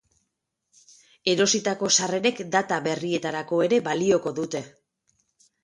[1.33, 4.67] Erositako sarrerek data berrietarako ere balioko dute.